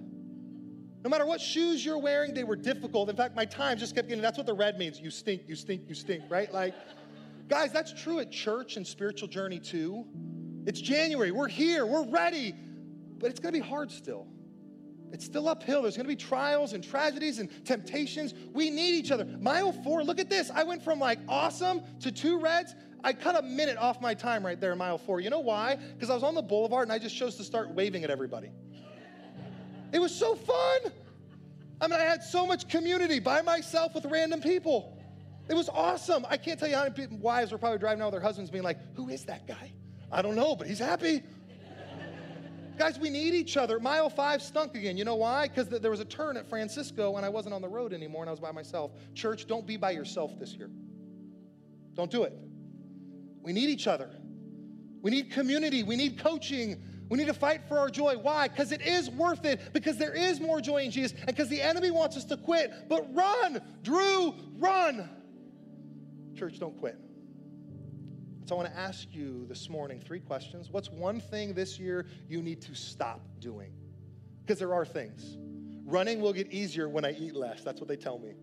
[1.04, 3.10] No matter what shoes you're wearing, they were difficult.
[3.10, 5.00] In fact, my time just kept getting, that's what the red means.
[5.00, 6.52] You stink, you stink, you stink, right?
[6.54, 6.76] Like,
[7.50, 10.06] guys, that's true at church and spiritual journey too.
[10.66, 12.56] It's January, we're here, we're ready,
[13.18, 14.28] but it's gonna be hard still.
[15.12, 15.82] It's still uphill.
[15.82, 18.34] There's gonna be trials and tragedies and temptations.
[18.54, 19.26] We need each other.
[19.26, 20.50] Mile four, look at this.
[20.54, 22.76] I went from like awesome to two reds.
[23.04, 25.20] I cut a minute off my time right there in mile four.
[25.20, 25.76] You know why?
[25.76, 28.52] Because I was on the boulevard and I just chose to start waving at everybody.
[29.92, 30.80] It was so fun.
[31.82, 34.98] I mean, I had so much community by myself with random people.
[35.50, 36.26] It was awesome.
[36.30, 38.64] I can't tell you how many wives were probably driving out with their husbands being
[38.64, 39.74] like, Who is that guy?
[40.12, 41.24] I don't know, but he's happy.
[42.78, 43.80] Guys, we need each other.
[43.80, 44.98] Mile five stunk again.
[44.98, 45.48] You know why?
[45.48, 48.30] Because there was a turn at Francisco and I wasn't on the road anymore and
[48.30, 48.92] I was by myself.
[49.14, 50.70] Church, don't be by yourself this year.
[51.94, 52.34] Don't do it.
[53.42, 54.10] We need each other.
[55.02, 55.84] We need community.
[55.84, 56.82] We need coaching.
[57.10, 58.18] We need to fight for our joy.
[58.18, 58.48] Why?
[58.48, 61.62] Because it is worth it, because there is more joy in Jesus, and because the
[61.62, 62.72] enemy wants us to quit.
[62.88, 65.10] But run, Drew, run.
[66.36, 66.98] Church, don't quit.
[68.46, 70.70] So I want to ask you this morning three questions.
[70.72, 73.72] What's one thing this year you need to stop doing?
[74.42, 75.38] Because there are things.
[75.86, 77.64] Running will get easier when I eat less.
[77.64, 78.34] That's what they tell me.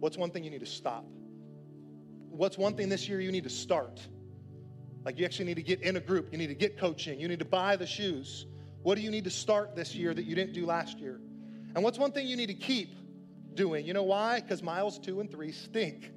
[0.00, 1.04] What's one thing you need to stop?
[2.30, 4.06] What's one thing this year you need to start?
[5.04, 7.28] Like you actually need to get in a group, you need to get coaching, you
[7.28, 8.46] need to buy the shoes.
[8.82, 11.20] What do you need to start this year that you didn't do last year?
[11.74, 12.94] And what's one thing you need to keep
[13.54, 13.86] doing?
[13.86, 14.40] You know why?
[14.40, 16.12] Because miles two and three stink.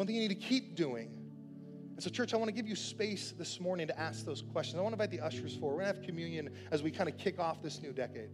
[0.00, 1.10] One thing you need to keep doing?
[1.92, 4.78] And so, church, I want to give you space this morning to ask those questions.
[4.78, 5.74] I want to invite the ushers forward.
[5.76, 8.30] We're going to have communion as we kind of kick off this new decade.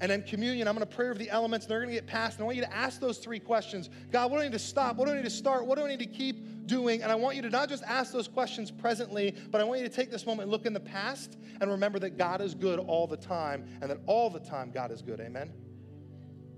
[0.00, 2.06] And then communion, I'm going to pray over the elements, and they're going to get
[2.06, 2.36] passed.
[2.36, 4.60] And I want you to ask those three questions God, what do I need to
[4.60, 4.94] stop?
[4.94, 5.66] What do I need to start?
[5.66, 6.66] What do I need to keep?
[6.66, 7.02] doing.
[7.02, 9.88] And I want you to not just ask those questions presently, but I want you
[9.88, 13.08] to take this moment look in the past and remember that God is good all
[13.08, 15.18] the time and that all the time God is good.
[15.18, 15.52] Amen?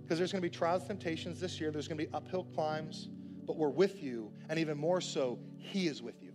[0.02, 3.08] Because there's going to be trials temptations this year, there's going to be uphill climbs,
[3.46, 4.32] but we're with you.
[4.48, 6.32] And even more so, He is with you.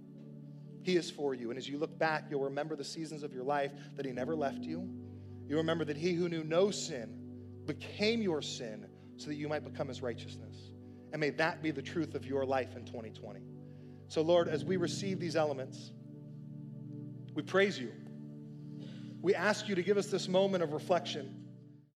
[0.83, 1.49] He is for you.
[1.49, 4.35] And as you look back, you'll remember the seasons of your life that He never
[4.35, 4.89] left you.
[5.47, 7.15] You remember that He who knew no sin
[7.65, 8.87] became your sin
[9.17, 10.55] so that you might become His righteousness.
[11.11, 13.41] And may that be the truth of your life in 2020.
[14.07, 15.91] So, Lord, as we receive these elements,
[17.35, 17.91] we praise you.
[19.21, 21.38] We ask you to give us this moment of reflection